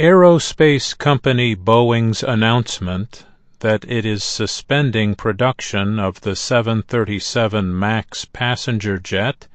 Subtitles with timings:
[0.00, 3.26] Aerospace company Boeing's announcement
[3.58, 9.46] that it is suspending production of the 737 MAX passenger jet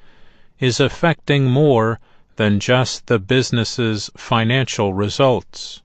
[0.59, 1.99] is affecting more
[2.35, 5.81] than just the business's financial results.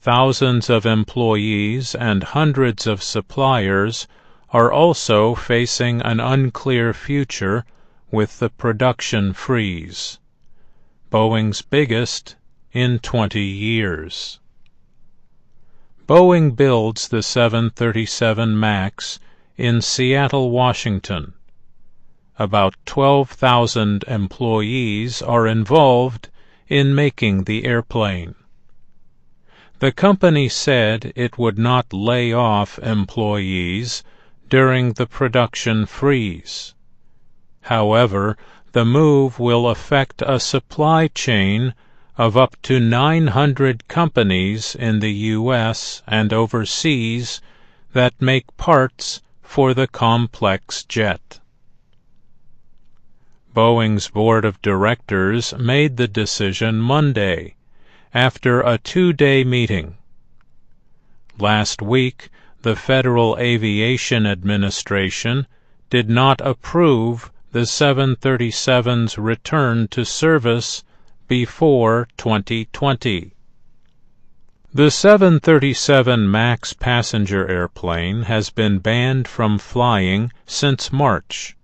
[0.00, 4.08] Thousands of employees and hundreds of suppliers
[4.52, 7.64] are also facing an unclear future
[8.10, 10.18] with the production freeze,
[11.12, 12.34] Boeing's biggest
[12.72, 14.38] in 20 years.
[16.06, 19.20] Boeing builds the 737 MAX
[19.56, 21.34] in Seattle, Washington.
[22.38, 26.28] About 12,000 employees are involved
[26.68, 28.34] in making the airplane.
[29.80, 34.02] The company said it would not lay off employees
[34.48, 36.74] during the production freeze.
[37.62, 38.36] However,
[38.72, 41.74] the move will affect a supply chain
[42.20, 46.02] of up to 900 companies in the U.S.
[46.06, 47.40] and overseas
[47.94, 51.40] that make parts for the complex jet.
[53.54, 57.54] Boeing's board of directors made the decision Monday
[58.12, 59.96] after a two-day meeting.
[61.38, 62.28] Last week,
[62.60, 65.46] the Federal Aviation Administration
[65.88, 70.84] did not approve the 737's return to service
[71.30, 73.32] before 2020.
[74.74, 81.56] The 737 MAX passenger airplane has been banned from flying since March,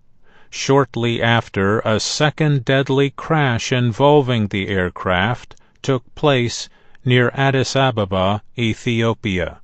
[0.51, 6.69] shortly after a second deadly crash involving the aircraft took place
[7.05, 9.59] near Addis Ababa, Ethiopia.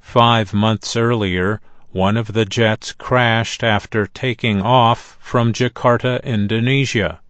[0.00, 7.20] Five months earlier, one of the jets crashed after taking off from Jakarta, Indonesia.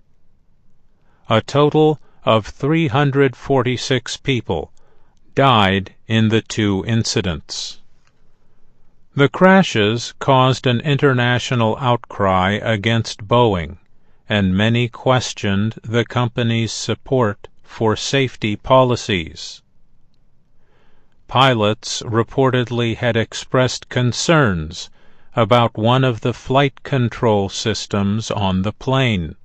[1.32, 4.72] A total of 346 people
[5.36, 7.78] died in the two incidents.
[9.14, 13.78] The crashes caused an international outcry against Boeing,
[14.28, 19.62] and many questioned the company's support for safety policies.
[21.28, 24.90] Pilots reportedly had expressed concerns
[25.36, 29.36] about one of the flight control systems on the plane.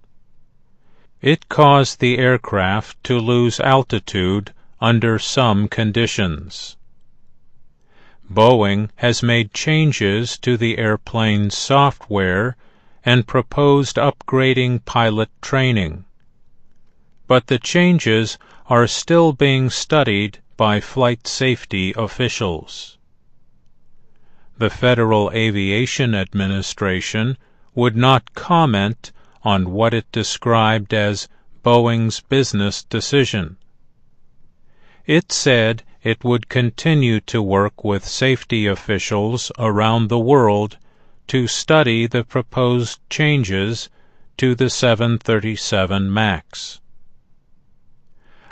[1.26, 6.78] It caused the aircraft to lose altitude under some conditions.
[8.32, 12.56] Boeing has made changes to the airplane's software
[13.04, 16.06] and proposed upgrading pilot training.
[17.26, 18.38] But the changes
[18.68, 23.00] are still being studied by flight safety officials.
[24.60, 27.36] The Federal Aviation Administration
[27.74, 29.12] would not comment
[29.46, 31.30] on what it described as
[31.64, 33.58] Boeing's business decision.
[35.06, 40.78] It said it would continue to work with safety officials around the world
[41.28, 43.90] to study the proposed changes
[44.38, 46.82] to the 737 MAX.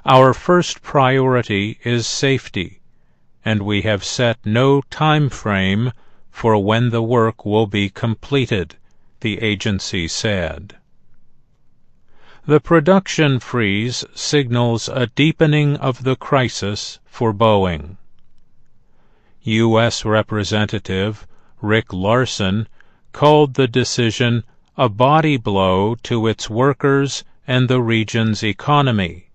[0.05, 2.81] Our first priority is safety,
[3.43, 5.91] and we have set no time frame
[6.29, 8.75] for when the work will be completed,
[9.21, 10.75] the agency said.
[12.45, 17.95] The production freeze signals a deepening of the crisis for Boeing.
[19.43, 20.03] U.S.
[20.03, 21.25] Representative
[21.61, 22.67] Rick Larsen
[23.13, 24.43] called the decision
[24.75, 29.29] a body blow to its workers and the region's economy.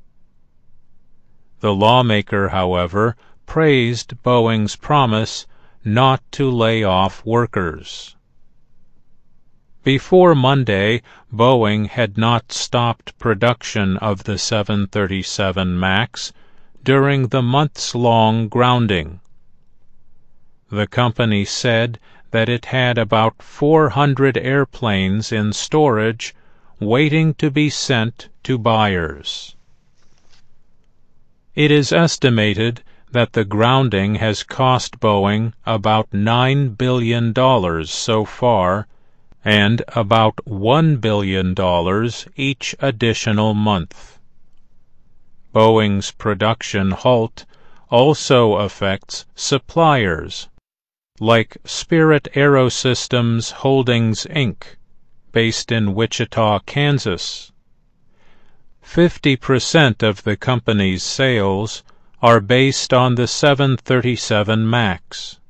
[1.61, 5.47] The lawmaker, however, praised Boeing's promise
[5.83, 8.17] not to lay off workers.
[9.88, 11.00] Before Monday,
[11.32, 16.31] Boeing had not stopped production of the 737 MAX
[16.84, 19.21] during the months-long grounding.
[20.71, 21.98] The company said
[22.32, 26.34] that it had about 400 airplanes in storage
[26.78, 29.56] waiting to be sent to buyers.
[31.54, 37.33] It is estimated that the grounding has cost Boeing about $9 billion
[37.86, 38.86] so far
[39.45, 41.55] and about $1 billion
[42.37, 44.19] each additional month.
[45.55, 47.47] Boeing's production halt
[47.91, 50.49] also affects suppliers
[51.21, 54.77] like Spirit Aerosystems Holdings, Inc.,
[55.33, 57.51] based in Wichita, Kansas.
[58.83, 61.83] Fifty percent of the company's sales
[62.23, 65.41] are based on the 737 MAX.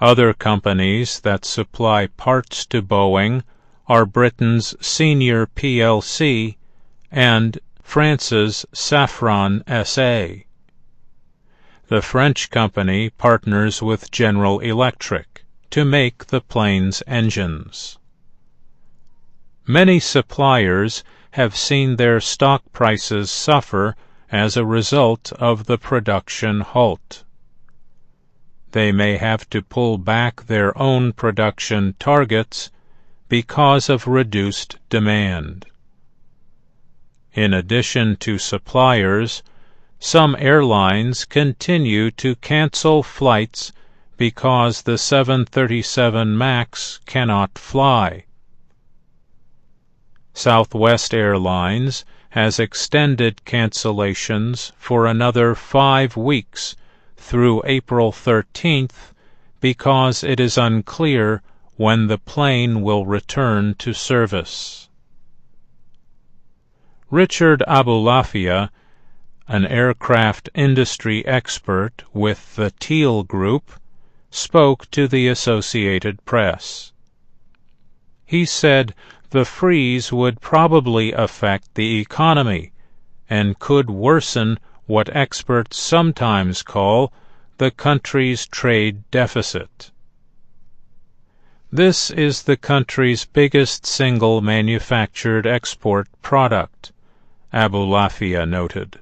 [0.00, 3.44] Other companies that supply parts to Boeing
[3.86, 6.56] are Britain's Senior plc
[7.12, 10.46] and France's Safran S.A.
[11.88, 17.98] The French company partners with General Electric to make the plane's engines.
[19.66, 23.96] Many suppliers have seen their stock prices suffer
[24.32, 27.23] as a result of the production halt.
[28.74, 32.72] They may have to pull back their own production targets
[33.28, 35.66] because of reduced demand.
[37.34, 39.44] In addition to suppliers,
[40.00, 43.70] some airlines continue to cancel flights
[44.16, 48.24] because the 737 MAX cannot fly.
[50.32, 56.74] Southwest Airlines has extended cancellations for another five weeks
[57.24, 59.12] through April 13th
[59.58, 61.40] because it is unclear
[61.76, 64.90] when the plane will return to service.
[67.10, 68.68] Richard Abulafia,
[69.48, 73.72] an aircraft industry expert with the Teal Group,
[74.30, 76.92] spoke to the Associated Press.
[78.26, 78.94] He said
[79.30, 82.72] the freeze would probably affect the economy
[83.30, 87.12] and could worsen what experts sometimes call
[87.58, 89.90] the country's trade deficit.
[91.70, 96.92] This is the country's biggest single manufactured export product,
[97.52, 98.98] Abu Abulafia noted.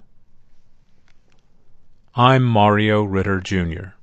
[2.15, 3.95] I'm Mario Ritter, Jr.